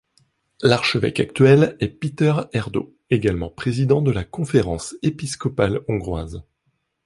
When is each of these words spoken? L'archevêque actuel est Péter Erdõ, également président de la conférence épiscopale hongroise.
L'archevêque 0.63 1.19
actuel 1.19 1.77
est 1.79 1.87
Péter 1.89 2.33
Erdõ, 2.53 2.91
également 3.11 3.51
président 3.51 4.01
de 4.01 4.09
la 4.09 4.23
conférence 4.23 4.95
épiscopale 5.03 5.81
hongroise. 5.87 6.41